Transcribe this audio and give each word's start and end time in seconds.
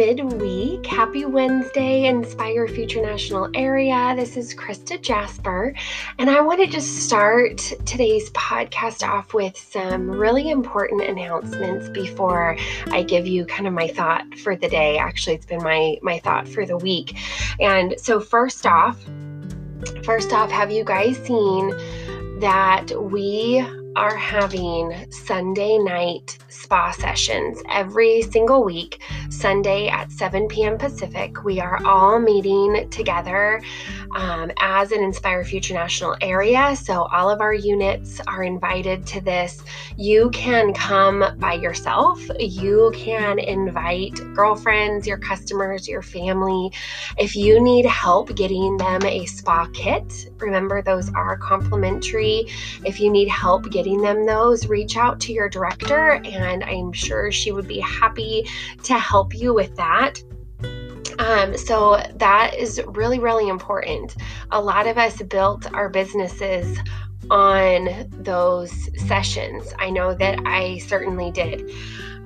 midweek. 0.00 0.86
Happy 0.86 1.26
Wednesday, 1.26 2.06
Inspire 2.06 2.66
Future 2.66 3.02
National 3.02 3.50
Area. 3.54 4.14
This 4.16 4.38
is 4.38 4.54
Krista 4.54 4.98
Jasper, 4.98 5.74
and 6.18 6.30
I 6.30 6.40
want 6.40 6.58
to 6.60 6.66
just 6.66 7.06
start 7.06 7.58
today's 7.84 8.30
podcast 8.30 9.06
off 9.06 9.34
with 9.34 9.58
some 9.58 10.10
really 10.10 10.48
important 10.48 11.02
announcements 11.02 11.90
before 11.90 12.56
I 12.86 13.02
give 13.02 13.26
you 13.26 13.44
kind 13.44 13.66
of 13.66 13.74
my 13.74 13.88
thought 13.88 14.38
for 14.38 14.56
the 14.56 14.70
day. 14.70 14.96
Actually, 14.96 15.36
it's 15.36 15.44
been 15.44 15.62
my 15.62 15.98
my 16.00 16.18
thought 16.20 16.48
for 16.48 16.64
the 16.64 16.78
week. 16.78 17.18
And 17.60 17.94
so 17.98 18.20
first 18.20 18.64
off, 18.64 18.98
first 20.02 20.32
off, 20.32 20.50
have 20.50 20.70
you 20.70 20.82
guys 20.82 21.18
seen 21.18 21.76
that 22.40 22.86
we 22.98 23.62
are 23.96 24.16
having 24.16 25.10
Sunday 25.10 25.76
night 25.76 26.38
spa 26.50 26.90
sessions 26.90 27.62
every 27.70 28.22
single 28.22 28.64
week, 28.64 29.00
Sunday 29.30 29.88
at 29.88 30.10
7 30.12 30.48
p.m. 30.48 30.76
Pacific. 30.76 31.44
We 31.44 31.60
are 31.60 31.80
all 31.86 32.18
meeting 32.18 32.88
together 32.90 33.62
um, 34.16 34.50
as 34.60 34.92
an 34.92 35.02
Inspire 35.02 35.44
Future 35.44 35.74
National 35.74 36.16
area. 36.20 36.74
So, 36.76 37.04
all 37.04 37.30
of 37.30 37.40
our 37.40 37.54
units 37.54 38.20
are 38.26 38.42
invited 38.42 39.06
to 39.08 39.20
this. 39.20 39.62
You 39.96 40.30
can 40.30 40.74
come 40.74 41.24
by 41.38 41.54
yourself, 41.54 42.20
you 42.38 42.92
can 42.94 43.38
invite 43.38 44.14
girlfriends, 44.34 45.06
your 45.06 45.18
customers, 45.18 45.88
your 45.88 46.02
family. 46.02 46.72
If 47.18 47.36
you 47.36 47.60
need 47.60 47.86
help 47.86 48.34
getting 48.34 48.76
them 48.76 49.04
a 49.04 49.26
spa 49.26 49.68
kit, 49.72 50.30
remember 50.38 50.82
those 50.82 51.10
are 51.14 51.36
complimentary. 51.38 52.46
If 52.84 53.00
you 53.00 53.10
need 53.10 53.28
help 53.28 53.70
getting 53.70 54.00
them 54.02 54.26
those, 54.26 54.66
reach 54.66 54.96
out 54.96 55.20
to 55.20 55.32
your 55.32 55.48
director, 55.48 56.12
and 56.12 56.39
I'm 56.42 56.92
sure 56.92 57.30
she 57.30 57.52
would 57.52 57.68
be 57.68 57.80
happy 57.80 58.46
to 58.84 58.94
help 58.94 59.34
you 59.34 59.54
with 59.54 59.74
that. 59.76 60.22
Um, 61.18 61.56
so 61.56 62.02
that 62.14 62.54
is 62.56 62.80
really, 62.86 63.18
really 63.18 63.48
important. 63.48 64.16
A 64.50 64.60
lot 64.60 64.86
of 64.86 64.96
us 64.96 65.20
built 65.22 65.70
our 65.74 65.88
businesses 65.88 66.78
on 67.30 68.08
those 68.10 68.72
sessions. 69.06 69.74
I 69.78 69.90
know 69.90 70.14
that 70.14 70.40
I 70.46 70.78
certainly 70.78 71.30
did. 71.30 71.70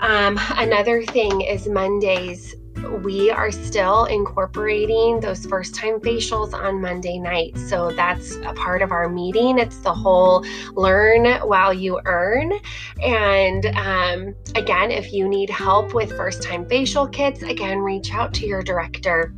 Um, 0.00 0.38
another 0.56 1.02
thing 1.04 1.40
is 1.40 1.68
Mondays 1.68 2.54
we 3.02 3.30
are 3.30 3.50
still 3.50 4.04
incorporating 4.04 5.20
those 5.20 5.46
first 5.46 5.74
time 5.74 6.00
facials 6.00 6.52
on 6.52 6.80
Monday 6.80 7.18
night. 7.18 7.56
So 7.58 7.91
that's 7.91 8.36
a 8.36 8.52
part 8.54 8.82
of 8.82 8.92
our 8.92 9.08
meeting. 9.08 9.58
It's 9.58 9.78
the 9.78 9.94
whole 9.94 10.44
learn 10.72 11.41
while 11.46 11.72
you 11.72 12.00
earn. 12.04 12.52
And 13.02 13.66
um, 13.66 14.34
again, 14.54 14.91
if 14.91 15.12
you 15.12 15.28
need 15.28 15.50
help 15.50 15.94
with 15.94 16.10
first 16.16 16.42
time 16.42 16.68
facial 16.68 17.06
kits, 17.06 17.42
again, 17.42 17.78
reach 17.78 18.12
out 18.14 18.32
to 18.34 18.46
your 18.46 18.62
director. 18.62 19.34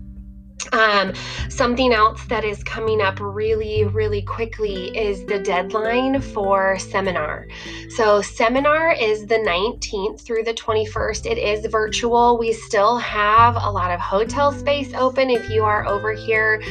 Um, 0.73 1.13
something 1.49 1.93
else 1.93 2.25
that 2.27 2.45
is 2.45 2.63
coming 2.65 3.01
up 3.01 3.19
really, 3.21 3.85
really 3.85 4.23
quickly 4.23 4.97
is 4.97 5.25
the 5.25 5.39
deadline 5.39 6.21
for 6.21 6.79
seminar. 6.79 7.49
So, 7.91 8.23
seminar 8.23 8.93
is 8.93 9.27
the 9.27 9.37
19th 9.37 10.21
through 10.21 10.45
the 10.45 10.55
21st. 10.55 11.27
It 11.27 11.39
is 11.39 11.67
virtual. 11.67 12.39
We 12.39 12.53
still 12.53 12.99
have 12.99 13.57
a 13.57 13.71
lot 13.71 13.91
of 13.91 14.01
hotel 14.01 14.53
space 14.53 14.93
open 14.95 15.31
if 15.31 15.49
you 15.51 15.65
are 15.65 15.87
over 15.87 16.13
here 16.13 16.63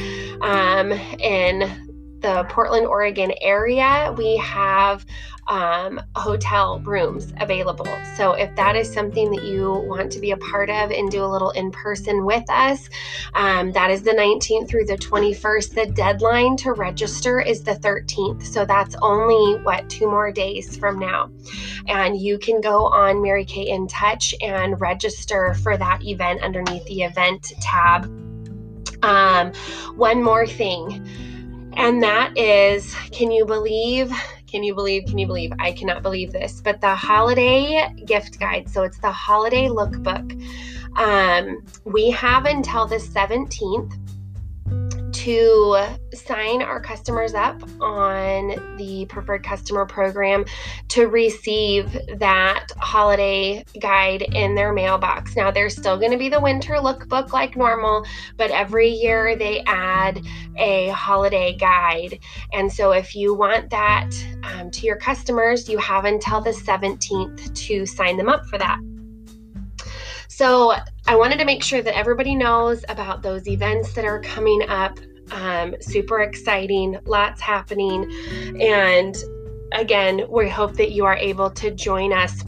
um, 0.42 0.92
in 0.92 1.85
the 2.26 2.44
Portland, 2.48 2.88
Oregon 2.88 3.32
area, 3.40 4.12
we 4.18 4.36
have 4.38 5.06
um, 5.46 6.00
hotel 6.16 6.80
rooms 6.80 7.32
available. 7.40 7.86
So 8.16 8.32
if 8.32 8.52
that 8.56 8.74
is 8.74 8.92
something 8.92 9.30
that 9.30 9.44
you 9.44 9.70
want 9.86 10.10
to 10.10 10.18
be 10.18 10.32
a 10.32 10.36
part 10.36 10.68
of 10.68 10.90
and 10.90 11.08
do 11.08 11.22
a 11.22 11.30
little 11.30 11.50
in 11.50 11.70
person 11.70 12.24
with 12.24 12.42
us, 12.50 12.90
um, 13.34 13.70
that 13.72 13.92
is 13.92 14.02
the 14.02 14.10
19th 14.10 14.68
through 14.68 14.86
the 14.86 14.96
21st. 14.96 15.74
The 15.74 15.86
deadline 15.92 16.56
to 16.58 16.72
register 16.72 17.38
is 17.40 17.62
the 17.62 17.76
13th. 17.76 18.44
So 18.44 18.64
that's 18.64 18.96
only 19.02 19.62
what 19.62 19.88
two 19.88 20.10
more 20.10 20.32
days 20.32 20.76
from 20.76 20.98
now. 20.98 21.30
And 21.86 22.20
you 22.20 22.40
can 22.40 22.60
go 22.60 22.86
on 22.86 23.22
Mary 23.22 23.44
Kay 23.44 23.70
InTouch 23.70 24.34
and 24.42 24.80
register 24.80 25.54
for 25.62 25.76
that 25.76 26.02
event 26.02 26.42
underneath 26.42 26.84
the 26.86 27.04
event 27.04 27.52
tab. 27.60 28.06
Um, 29.04 29.52
one 29.94 30.20
more 30.24 30.48
thing 30.48 31.06
and 31.76 32.02
that 32.02 32.36
is 32.36 32.94
can 33.12 33.30
you 33.30 33.44
believe? 33.44 34.10
Can 34.46 34.62
you 34.62 34.74
believe? 34.74 35.06
Can 35.06 35.18
you 35.18 35.26
believe? 35.26 35.52
I 35.58 35.72
cannot 35.72 36.02
believe 36.02 36.32
this, 36.32 36.60
but 36.60 36.80
the 36.80 36.94
holiday 36.94 37.92
gift 38.04 38.38
guide. 38.38 38.68
So 38.68 38.82
it's 38.82 38.98
the 38.98 39.10
holiday 39.10 39.66
lookbook. 39.66 40.32
Um, 40.96 41.64
we 41.84 42.10
have 42.10 42.46
until 42.46 42.86
the 42.86 42.96
17th 42.96 44.05
to 45.16 45.78
sign 46.12 46.60
our 46.60 46.78
customers 46.78 47.32
up 47.32 47.62
on 47.80 48.76
the 48.76 49.06
preferred 49.08 49.42
customer 49.42 49.86
program 49.86 50.44
to 50.88 51.06
receive 51.06 51.90
that 52.18 52.66
holiday 52.76 53.64
guide 53.80 54.20
in 54.34 54.54
their 54.54 54.74
mailbox. 54.74 55.34
Now, 55.34 55.50
there's 55.50 55.74
still 55.74 55.98
going 55.98 56.12
to 56.12 56.18
be 56.18 56.28
the 56.28 56.40
winter 56.40 56.74
lookbook 56.74 57.32
like 57.32 57.56
normal, 57.56 58.04
but 58.36 58.50
every 58.50 58.90
year 58.90 59.36
they 59.36 59.62
add 59.66 60.22
a 60.58 60.88
holiday 60.88 61.56
guide. 61.56 62.18
And 62.52 62.70
so, 62.70 62.92
if 62.92 63.16
you 63.16 63.32
want 63.32 63.70
that 63.70 64.10
um, 64.42 64.70
to 64.72 64.86
your 64.86 64.96
customers, 64.96 65.66
you 65.66 65.78
have 65.78 66.04
until 66.04 66.42
the 66.42 66.50
17th 66.50 67.54
to 67.54 67.86
sign 67.86 68.18
them 68.18 68.28
up 68.28 68.44
for 68.46 68.58
that. 68.58 68.78
So, 70.28 70.74
I 71.08 71.14
wanted 71.14 71.38
to 71.38 71.44
make 71.44 71.62
sure 71.62 71.82
that 71.82 71.96
everybody 71.96 72.34
knows 72.34 72.84
about 72.88 73.22
those 73.22 73.46
events 73.46 73.92
that 73.94 74.04
are 74.04 74.20
coming 74.20 74.68
up 74.68 74.98
um, 75.30 75.74
super 75.80 76.20
exciting, 76.20 76.98
lots 77.04 77.40
happening. 77.40 78.10
And 78.60 79.16
again, 79.72 80.26
we 80.28 80.48
hope 80.48 80.74
that 80.74 80.92
you 80.92 81.04
are 81.04 81.16
able 81.16 81.50
to 81.50 81.70
join 81.70 82.12
us 82.12 82.42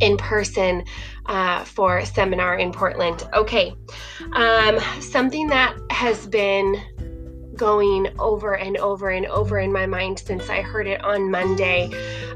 in 0.00 0.16
person 0.16 0.84
uh, 1.26 1.64
for 1.64 2.04
seminar 2.04 2.56
in 2.56 2.72
Portland. 2.72 3.28
Okay, 3.34 3.74
um, 4.32 4.78
something 5.00 5.46
that 5.48 5.76
has 5.90 6.26
been 6.26 6.80
going 7.56 8.08
over 8.18 8.56
and 8.56 8.76
over 8.78 9.10
and 9.10 9.26
over 9.26 9.58
in 9.58 9.72
my 9.72 9.86
mind 9.86 10.18
since 10.18 10.48
I 10.48 10.62
heard 10.62 10.86
it 10.86 11.02
on 11.04 11.30
Monday. 11.30 11.90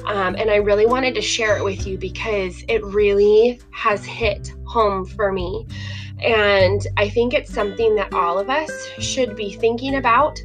Um, 0.06 0.34
and 0.36 0.50
I 0.50 0.56
really 0.56 0.86
wanted 0.86 1.14
to 1.14 1.22
share 1.22 1.56
it 1.56 1.64
with 1.64 1.86
you 1.86 1.98
because 1.98 2.64
it 2.69 2.84
really 2.84 3.60
has 3.70 4.04
hit 4.04 4.53
home 4.66 5.04
for 5.06 5.32
me. 5.32 5.66
And 6.20 6.86
I 6.97 7.09
think 7.09 7.34
it's 7.34 7.53
something 7.53 7.94
that 7.97 8.12
all 8.12 8.38
of 8.38 8.50
us 8.50 8.70
should 8.98 9.36
be 9.36 9.53
thinking 9.53 9.97
about. 9.97 10.38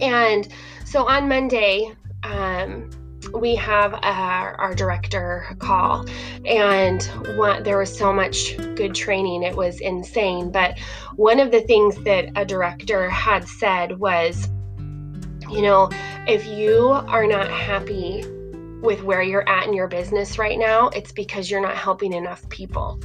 And 0.00 0.48
so 0.84 1.06
on 1.06 1.28
Monday, 1.28 1.94
um, 2.22 2.90
we 3.34 3.54
have 3.56 3.94
our, 4.02 4.54
our 4.56 4.74
director 4.74 5.46
call, 5.58 6.06
and 6.44 7.02
one, 7.36 7.62
there 7.62 7.78
was 7.78 7.96
so 7.96 8.12
much 8.12 8.56
good 8.74 8.94
training. 8.94 9.42
It 9.42 9.56
was 9.56 9.80
insane. 9.80 10.50
But 10.50 10.78
one 11.16 11.40
of 11.40 11.50
the 11.50 11.60
things 11.62 11.96
that 12.04 12.30
a 12.36 12.44
director 12.44 13.08
had 13.08 13.46
said 13.46 13.98
was, 13.98 14.48
you 15.50 15.62
know, 15.62 15.88
if 16.26 16.46
you 16.46 16.88
are 16.88 17.26
not 17.26 17.48
happy 17.48 18.24
with 18.80 19.02
where 19.02 19.22
you're 19.22 19.48
at 19.48 19.66
in 19.66 19.74
your 19.74 19.88
business 19.88 20.38
right 20.38 20.58
now, 20.58 20.88
it's 20.88 21.12
because 21.12 21.50
you're 21.50 21.60
not 21.60 21.76
helping 21.76 22.12
enough 22.12 22.48
people. 22.48 22.98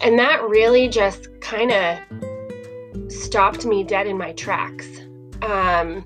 And 0.00 0.18
that 0.18 0.42
really 0.42 0.88
just 0.88 1.28
kind 1.40 1.72
of 1.72 3.10
stopped 3.10 3.64
me 3.64 3.82
dead 3.82 4.06
in 4.06 4.16
my 4.16 4.32
tracks. 4.32 4.86
Um, 5.42 6.04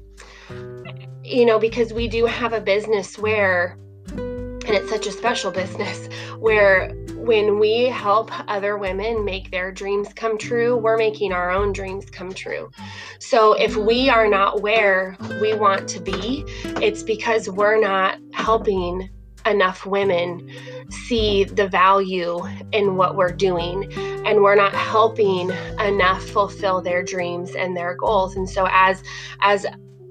you 1.29 1.45
know, 1.45 1.59
because 1.59 1.93
we 1.93 2.09
do 2.09 2.27
have 2.27 2.53
a 2.53 2.61
business 2.61 3.19
where, 3.19 3.79
and 4.09 4.71
it's 4.71 4.89
such 4.89 5.07
a 5.07 5.13
special 5.13 5.51
business, 5.51 6.09
where 6.39 6.91
when 7.15 7.59
we 7.59 7.85
help 7.85 8.31
other 8.49 8.79
women 8.79 9.25
make 9.25 9.51
their 9.51 9.71
dreams 9.71 10.09
come 10.15 10.39
true, 10.39 10.77
we're 10.77 10.97
making 10.97 11.33
our 11.33 11.51
own 11.51 11.73
dreams 11.73 12.09
come 12.11 12.33
true. 12.33 12.71
So 13.19 13.53
if 13.53 13.77
we 13.77 14.09
are 14.09 14.29
not 14.29 14.63
where 14.63 15.17
we 15.41 15.55
want 15.55 15.89
to 15.89 16.01
be, 16.01 16.45
it's 16.81 17.03
because 17.03 17.51
we're 17.51 17.81
not 17.81 18.19
helping 18.33 19.11
enough 19.47 19.87
women 19.87 20.49
see 20.91 21.45
the 21.45 21.69
value 21.69 22.41
in 22.73 22.97
what 22.97 23.17
we're 23.17 23.33
doing 23.33 23.91
and 24.27 24.43
we're 24.43 24.55
not 24.55 24.75
helping 24.75 25.51
enough 25.81 26.23
fulfill 26.23 26.83
their 26.83 27.03
dreams 27.03 27.55
and 27.55 27.77
their 27.77 27.95
goals 27.95 28.37
and 28.37 28.49
so 28.49 28.67
as 28.71 29.03
as 29.41 29.65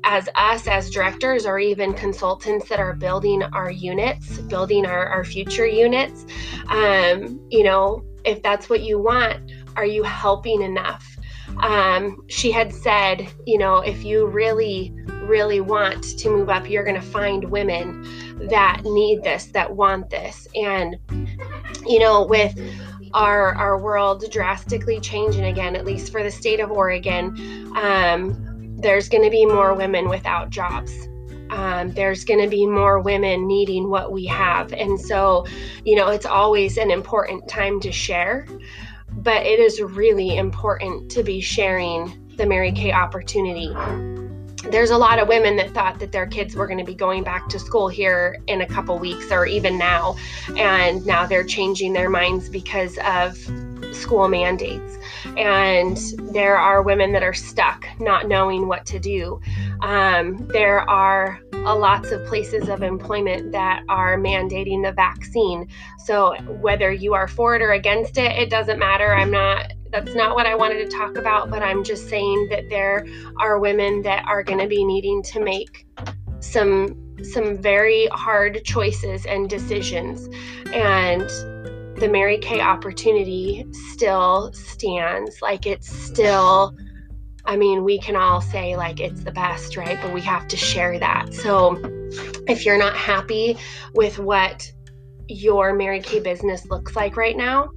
as 0.04 0.30
us 0.36 0.68
as 0.68 0.90
directors 0.90 1.46
or 1.46 1.60
even 1.60 1.94
consultants 1.94 2.70
that 2.70 2.80
are 2.80 2.94
building 2.94 3.44
our 3.44 3.72
units 3.72 4.38
building 4.40 4.86
our, 4.86 5.08
our 5.08 5.24
future 5.24 5.68
units 5.68 6.26
um, 6.68 7.40
you 7.50 7.64
know 7.64 8.04
if 8.24 8.42
that's 8.42 8.70
what 8.70 8.82
you 8.82 9.00
want 9.00 9.52
are 9.76 9.86
you 9.86 10.04
helping 10.04 10.62
enough 10.62 11.18
um, 11.60 12.24
she 12.28 12.52
had 12.52 12.74
said, 12.74 13.28
you 13.46 13.58
know, 13.58 13.78
if 13.78 14.04
you 14.04 14.28
really, 14.28 14.94
really 15.24 15.62
want 15.62 16.04
to 16.20 16.30
move 16.30 16.50
up, 16.50 16.70
you're 16.70 16.84
going 16.84 17.00
to 17.00 17.02
find 17.02 17.46
women 17.46 18.06
that 18.50 18.82
need 18.84 19.24
this, 19.24 19.46
that 19.48 19.76
want 19.76 20.10
this. 20.10 20.48
And, 20.56 20.98
you 21.86 22.00
know, 22.00 22.26
with 22.26 22.60
our 23.14 23.56
our 23.56 23.80
world 23.80 24.26
drastically 24.32 25.00
changing 25.00 25.46
again, 25.46 25.76
at 25.76 25.86
least 25.86 26.12
for 26.12 26.24
the 26.24 26.32
state 26.32 26.60
of 26.60 26.72
Oregon, 26.72 27.72
um, 27.76 28.47
there's 28.78 29.10
going 29.10 29.24
to 29.24 29.30
be 29.30 29.46
more 29.46 29.74
women 29.74 30.08
without 30.08 30.50
jobs. 30.50 30.92
Um, 31.50 31.92
there's 31.94 32.24
going 32.24 32.42
to 32.42 32.50
be 32.50 32.66
more 32.66 33.00
women 33.00 33.48
needing 33.48 33.90
what 33.90 34.12
we 34.12 34.26
have. 34.26 34.74
And 34.74 35.00
so, 35.00 35.46
you 35.84 35.96
know, 35.96 36.10
it's 36.10 36.26
always 36.26 36.78
an 36.78 36.92
important 36.92 37.48
time 37.48 37.80
to 37.82 37.92
share, 37.92 38.48
but 39.12 39.46
it 39.46 39.60
is 39.60 39.82
really 39.82 40.38
important 40.38 41.10
to 41.12 41.24
be 41.24 41.42
sharing 41.42 42.36
the 42.36 42.46
Mary 42.46 42.72
Kay 42.72 42.92
opportunity 42.92 43.74
there's 44.72 44.90
a 44.90 44.98
lot 44.98 45.20
of 45.20 45.28
women 45.28 45.56
that 45.56 45.74
thought 45.74 46.00
that 46.00 46.12
their 46.12 46.28
kids 46.28 46.56
were 46.56 46.68
going 46.68 46.80
to 46.80 46.84
be 46.84 46.96
going 46.96 47.24
back 47.24 47.48
to 47.50 47.60
school 47.60 47.88
here 47.88 48.38
in 48.48 48.62
a 48.62 48.66
couple 48.66 48.98
weeks 49.00 49.32
or 49.32 49.46
even 49.46 49.78
now 49.78 50.16
and 50.58 51.06
now 51.06 51.26
they're 51.26 51.44
changing 51.44 51.94
their 51.94 52.10
minds 52.10 52.50
because 52.50 52.98
of 53.06 53.38
school 53.98 54.28
mandates. 54.28 54.98
And 55.38 55.98
there 56.34 56.58
are 56.58 56.82
women 56.82 57.12
that 57.14 57.24
are 57.24 57.34
stuck 57.34 57.88
not 58.00 58.28
knowing 58.28 58.68
what 58.68 58.86
to 58.88 59.00
do. 59.00 59.40
Um, 59.82 60.48
there 60.48 60.90
are 60.90 61.40
lots 61.54 62.12
of 62.12 62.26
places 62.26 62.70
of 62.70 62.82
employment 62.82 63.52
that 63.52 63.84
are 63.90 64.18
mandating 64.18 64.84
the 64.84 64.94
vaccine. 64.94 65.68
So 66.06 66.36
whether 66.62 66.92
you 66.92 67.14
are 67.14 67.28
for 67.28 67.56
it 67.56 67.62
or 67.62 67.72
against 67.72 68.18
it 68.18 68.32
it 68.38 68.50
doesn't 68.50 68.80
matter. 68.80 69.14
I'm 69.14 69.32
not 69.32 69.74
that's 69.92 70.16
not 70.16 70.36
what 70.36 70.46
I 70.46 70.56
wanted 70.56 70.90
to 70.90 70.98
talk 70.98 71.18
about, 71.18 71.50
but 71.50 71.64
I'm 71.64 71.84
just 71.84 72.10
saying 72.10 72.50
that 72.50 72.70
there 72.70 73.06
are 73.40 73.58
women 73.58 74.02
that 74.04 74.26
are 74.28 74.44
going 74.44 74.60
to 74.60 74.68
be 74.68 74.84
needing 74.84 75.24
to 75.24 75.42
make 75.42 75.86
some 76.40 77.04
some 77.24 77.58
very 77.58 78.08
hard 78.12 78.64
choices 78.64 79.26
and 79.26 79.50
decisions. 79.50 80.30
And 80.74 81.28
the 82.00 82.08
Mary 82.08 82.38
Kay 82.38 82.62
opportunity 82.62 83.66
still 83.92 84.52
stands 84.54 85.42
like 85.42 85.66
it's 85.66 85.90
still 85.90 86.76
I 87.48 87.56
mean, 87.56 87.86
we 87.86 87.98
can 87.98 88.18
all 88.18 88.42
say 88.42 88.76
like 88.76 89.00
it's 89.00 89.24
the 89.24 89.32
best, 89.32 89.78
right? 89.78 89.98
But 90.02 90.14
we 90.14 90.20
have 90.22 90.50
to 90.50 90.58
share 90.58 91.00
that. 91.00 91.34
So 91.34 91.80
if 92.48 92.66
you're 92.66 92.78
not 92.78 92.96
happy 92.96 93.58
with 93.94 94.20
what 94.20 94.70
your 95.30 95.74
Mary 95.74 96.02
Kay 96.02 96.20
business 96.20 96.70
looks 96.70 96.96
like 96.96 97.16
right 97.16 97.38
now, 97.38 97.70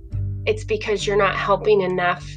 it's 0.44 0.64
because 0.64 1.06
you're 1.06 1.16
not 1.16 1.36
helping 1.36 1.82
enough 1.82 2.28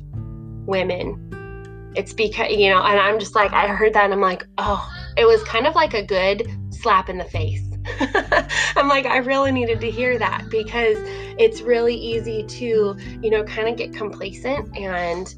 women. 0.68 1.92
It's 1.96 2.14
because, 2.14 2.52
you 2.52 2.70
know, 2.70 2.84
and 2.84 3.00
I'm 3.00 3.20
just 3.20 3.34
like, 3.34 3.52
I 3.52 3.68
heard 3.68 3.94
that 3.94 4.06
and 4.06 4.14
I'm 4.14 4.22
like, 4.22 4.46
oh, 4.60 4.88
it 5.18 5.26
was 5.26 5.44
kind 5.44 5.66
of 5.66 5.74
like 5.74 5.96
a 5.96 6.06
good 6.06 6.48
slap 6.70 7.10
in 7.10 7.18
the 7.18 7.26
face. 7.26 7.64
I'm 8.76 8.88
like, 8.88 9.06
I 9.06 9.18
really 9.18 9.52
needed 9.52 9.82
to 9.82 9.92
hear 9.92 10.18
that 10.18 10.50
because 10.50 10.98
it's 11.38 11.62
really 11.62 11.96
easy 11.96 12.44
to, 12.44 12.96
you 13.22 13.30
know, 13.30 13.44
kind 13.44 13.68
of 13.68 13.78
get 13.78 13.94
complacent 13.94 14.76
and 14.78 15.34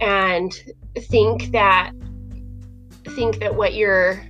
and 0.00 0.52
think 0.98 1.52
that 1.52 1.92
think 3.10 3.38
that 3.40 3.54
what 3.54 3.74
you're 3.74 4.24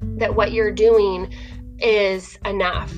that 0.00 0.34
what 0.34 0.52
you're 0.52 0.72
doing 0.72 1.32
is 1.78 2.38
enough. 2.44 2.92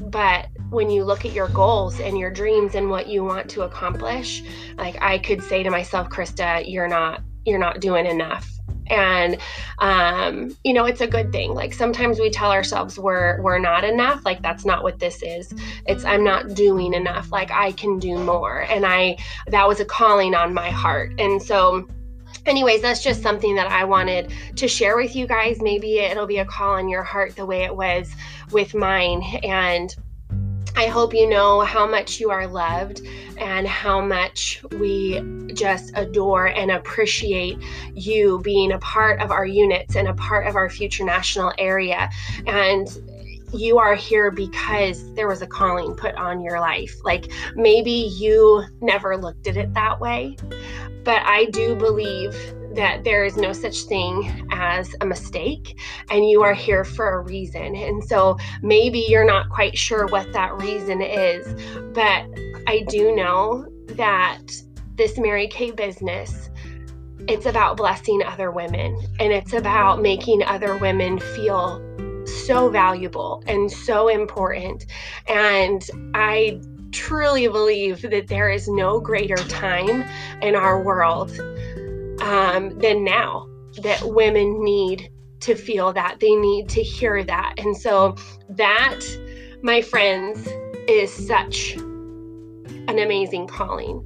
But 0.00 0.48
when 0.70 0.90
you 0.90 1.04
look 1.04 1.24
at 1.24 1.32
your 1.32 1.48
goals 1.48 1.98
and 2.00 2.18
your 2.18 2.30
dreams 2.30 2.74
and 2.74 2.90
what 2.90 3.08
you 3.08 3.24
want 3.24 3.48
to 3.48 3.62
accomplish 3.62 4.42
like 4.76 5.00
i 5.00 5.18
could 5.18 5.42
say 5.42 5.62
to 5.62 5.70
myself 5.70 6.08
krista 6.10 6.62
you're 6.70 6.88
not 6.88 7.22
you're 7.46 7.58
not 7.58 7.80
doing 7.80 8.04
enough 8.04 8.50
and 8.90 9.38
um, 9.78 10.56
you 10.64 10.72
know 10.72 10.84
it's 10.84 11.00
a 11.00 11.06
good 11.06 11.32
thing. 11.32 11.54
Like 11.54 11.72
sometimes 11.72 12.18
we 12.18 12.30
tell 12.30 12.50
ourselves 12.50 12.98
we're 12.98 13.40
we're 13.42 13.58
not 13.58 13.84
enough. 13.84 14.24
Like 14.24 14.42
that's 14.42 14.64
not 14.64 14.82
what 14.82 14.98
this 14.98 15.22
is. 15.22 15.52
It's 15.86 16.04
i'm 16.04 16.24
not 16.24 16.54
doing 16.54 16.94
enough. 16.94 17.30
Like 17.32 17.50
i 17.50 17.72
can 17.72 17.98
do 17.98 18.18
more. 18.18 18.60
And 18.68 18.84
i 18.86 19.16
that 19.48 19.66
was 19.66 19.80
a 19.80 19.84
calling 19.84 20.34
on 20.34 20.54
my 20.54 20.70
heart. 20.70 21.12
And 21.18 21.42
so 21.42 21.88
anyways 22.46 22.82
that's 22.82 23.02
just 23.02 23.22
something 23.22 23.54
that 23.56 23.70
i 23.70 23.84
wanted 23.84 24.32
to 24.56 24.68
share 24.68 24.96
with 24.96 25.14
you 25.14 25.26
guys. 25.26 25.60
Maybe 25.60 25.98
it'll 25.98 26.26
be 26.26 26.38
a 26.38 26.44
call 26.44 26.74
on 26.74 26.88
your 26.88 27.02
heart 27.02 27.36
the 27.36 27.46
way 27.46 27.64
it 27.64 27.74
was 27.74 28.10
with 28.50 28.74
mine. 28.74 29.22
And 29.42 29.94
I 30.78 30.86
hope 30.86 31.12
you 31.12 31.28
know 31.28 31.62
how 31.62 31.88
much 31.88 32.20
you 32.20 32.30
are 32.30 32.46
loved 32.46 33.02
and 33.36 33.66
how 33.66 34.00
much 34.00 34.62
we 34.78 35.20
just 35.52 35.90
adore 35.96 36.46
and 36.46 36.70
appreciate 36.70 37.58
you 37.94 38.40
being 38.44 38.70
a 38.70 38.78
part 38.78 39.20
of 39.20 39.32
our 39.32 39.44
units 39.44 39.96
and 39.96 40.06
a 40.06 40.14
part 40.14 40.46
of 40.46 40.54
our 40.54 40.70
future 40.70 41.04
national 41.04 41.52
area. 41.58 42.08
And 42.46 42.86
you 43.52 43.78
are 43.78 43.96
here 43.96 44.30
because 44.30 45.12
there 45.14 45.26
was 45.26 45.42
a 45.42 45.48
calling 45.48 45.96
put 45.96 46.14
on 46.14 46.40
your 46.40 46.60
life. 46.60 46.94
Like 47.02 47.32
maybe 47.56 47.90
you 47.90 48.62
never 48.80 49.16
looked 49.16 49.48
at 49.48 49.56
it 49.56 49.74
that 49.74 49.98
way, 49.98 50.36
but 51.02 51.22
I 51.24 51.46
do 51.46 51.74
believe 51.74 52.36
that 52.78 53.02
there 53.02 53.24
is 53.24 53.36
no 53.36 53.52
such 53.52 53.82
thing 53.82 54.46
as 54.52 54.94
a 55.00 55.04
mistake 55.04 55.76
and 56.10 56.30
you 56.30 56.44
are 56.44 56.54
here 56.54 56.84
for 56.84 57.14
a 57.14 57.20
reason. 57.22 57.74
And 57.74 58.02
so 58.04 58.38
maybe 58.62 59.04
you're 59.08 59.26
not 59.26 59.50
quite 59.50 59.76
sure 59.76 60.06
what 60.06 60.32
that 60.32 60.56
reason 60.62 61.02
is, 61.02 61.44
but 61.92 62.24
I 62.68 62.84
do 62.88 63.12
know 63.16 63.66
that 63.96 64.42
this 64.94 65.18
Mary 65.18 65.48
Kay 65.48 65.72
business 65.72 66.50
it's 67.26 67.46
about 67.46 67.76
blessing 67.76 68.22
other 68.24 68.52
women 68.52 68.96
and 69.18 69.32
it's 69.32 69.52
about 69.52 70.00
making 70.00 70.44
other 70.44 70.78
women 70.78 71.18
feel 71.18 71.84
so 72.26 72.70
valuable 72.70 73.42
and 73.48 73.70
so 73.70 74.06
important. 74.06 74.86
And 75.26 75.84
I 76.14 76.60
truly 76.92 77.48
believe 77.48 78.02
that 78.02 78.28
there 78.28 78.48
is 78.48 78.68
no 78.68 79.00
greater 79.00 79.36
time 79.36 80.04
in 80.42 80.54
our 80.54 80.82
world 80.82 81.30
um, 82.20 82.78
than 82.78 83.04
now 83.04 83.48
that 83.82 84.02
women 84.02 84.62
need 84.62 85.10
to 85.40 85.54
feel 85.54 85.92
that. 85.92 86.20
They 86.20 86.34
need 86.34 86.68
to 86.70 86.82
hear 86.82 87.22
that. 87.24 87.54
And 87.58 87.76
so 87.76 88.16
that 88.50 89.00
my 89.62 89.82
friends 89.82 90.48
is 90.88 91.12
such 91.12 91.74
an 91.76 92.98
amazing 92.98 93.46
calling. 93.46 94.04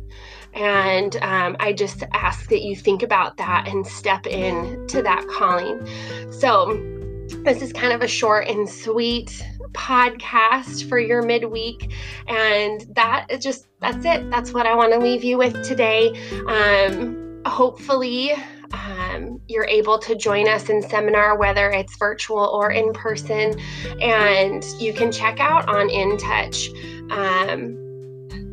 And 0.55 1.17
um, 1.23 1.57
i 1.61 1.73
just 1.73 2.03
ask 2.13 2.51
that 2.51 2.61
you 2.61 2.77
think 2.77 3.03
about 3.03 3.39
that 3.39 3.69
and 3.69 3.87
step 3.87 4.27
in 4.27 4.87
to 4.89 5.03
that 5.03 5.27
calling. 5.29 5.87
So 6.31 6.75
this 7.45 7.63
is 7.63 7.73
kind 7.73 7.93
of 7.93 8.03
a 8.03 8.09
short 8.09 8.49
and 8.49 8.69
sweet 8.69 9.43
podcast 9.73 10.87
for 10.89 10.99
your 10.99 11.23
midweek. 11.23 11.93
And 12.29 12.85
that 12.95 13.27
is 13.31 13.43
just 13.43 13.67
that's 13.81 14.05
it. 14.05 14.31
That's 14.31 14.53
what 14.53 14.67
i 14.67 14.75
want 14.75 14.93
to 14.93 14.99
leave 14.99 15.25
you 15.25 15.39
with 15.39 15.67
today. 15.67 16.11
Um, 16.47 17.32
hopefully 17.47 18.33
um, 18.73 19.41
you're 19.49 19.67
able 19.67 19.99
to 19.99 20.15
join 20.15 20.49
us 20.49 20.69
in 20.69 20.83
seminar, 20.83 21.37
whether 21.37 21.71
it's 21.71 21.97
virtual 21.97 22.45
or 22.45 22.71
in 22.71 22.93
person, 22.93 23.59
and 24.01 24.65
you 24.79 24.93
can 24.93 25.13
check 25.13 25.41
out 25.41 25.69
on 25.69 25.89
InTouch. 25.89 26.69
Um, 27.11 27.79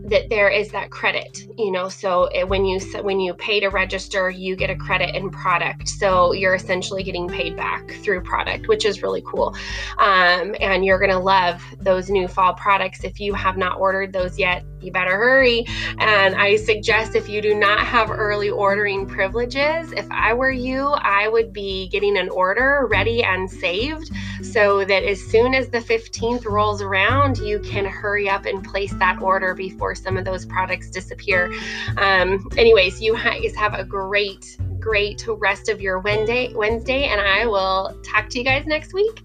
that 0.09 0.27
there 0.29 0.49
is 0.49 0.69
that 0.71 0.89
credit 0.89 1.45
you 1.59 1.71
know? 1.71 1.89
So 1.89 2.29
when 2.47 2.65
you 2.65 2.79
when 3.01 3.19
you 3.19 3.33
pay 3.33 3.59
to 3.59 3.67
register 3.67 4.29
you 4.29 4.55
get 4.55 4.69
a 4.69 4.75
credit 4.75 5.15
in 5.15 5.29
product. 5.29 5.87
So 5.87 6.33
you're 6.33 6.55
essentially 6.55 7.03
getting 7.03 7.27
paid 7.27 7.55
back 7.55 7.91
through 8.03 8.23
product 8.23 8.67
which 8.67 8.85
is 8.85 9.03
really 9.03 9.21
cool. 9.25 9.55
Um, 9.97 10.55
and 10.59 10.83
you're 10.83 10.97
to 11.11 11.19
love 11.19 11.61
those 11.79 12.09
new 12.09 12.27
fall 12.27 12.53
products. 12.53 13.03
If 13.03 13.19
you 13.19 13.33
have 13.33 13.57
not 13.57 13.79
ordered 13.79 14.13
those 14.13 14.39
yet 14.39 14.63
you 14.81 14.91
better 14.91 15.15
hurry 15.15 15.65
and 15.99 16.35
i 16.35 16.55
suggest 16.55 17.15
if 17.15 17.29
you 17.29 17.41
do 17.41 17.53
not 17.53 17.79
have 17.79 18.09
early 18.09 18.49
ordering 18.49 19.05
privileges 19.05 19.91
if 19.93 20.09
i 20.11 20.33
were 20.33 20.51
you 20.51 20.87
i 21.01 21.27
would 21.27 21.51
be 21.53 21.87
getting 21.89 22.17
an 22.17 22.29
order 22.29 22.87
ready 22.89 23.23
and 23.23 23.49
saved 23.49 24.11
so 24.41 24.85
that 24.85 25.03
as 25.03 25.21
soon 25.21 25.53
as 25.53 25.69
the 25.69 25.79
15th 25.79 26.45
rolls 26.45 26.81
around 26.81 27.37
you 27.37 27.59
can 27.59 27.85
hurry 27.85 28.29
up 28.29 28.45
and 28.45 28.63
place 28.63 28.93
that 28.93 29.21
order 29.21 29.53
before 29.53 29.95
some 29.95 30.17
of 30.17 30.25
those 30.25 30.45
products 30.45 30.89
disappear. 30.89 31.51
Um, 31.97 32.47
anyways, 32.57 33.01
you 33.01 33.13
guys 33.15 33.55
have 33.55 33.73
a 33.73 33.83
great, 33.83 34.57
great 34.79 35.25
rest 35.27 35.69
of 35.69 35.81
your 35.81 35.99
Wednesday, 35.99 36.53
Wednesday, 36.53 37.05
and 37.05 37.19
I 37.21 37.45
will 37.45 37.99
talk 38.03 38.29
to 38.29 38.39
you 38.39 38.45
guys 38.45 38.65
next 38.65 38.93
week. 38.93 39.21